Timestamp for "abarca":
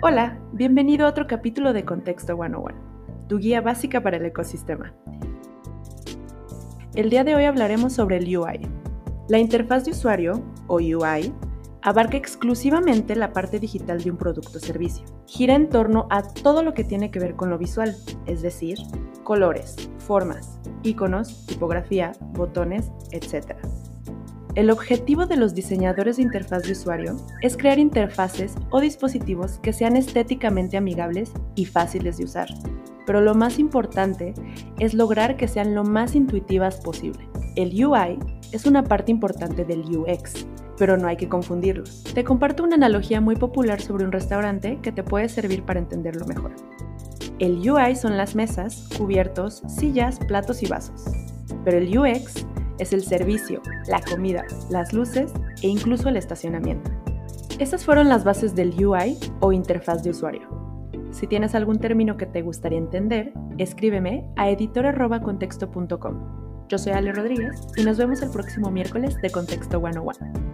11.82-12.16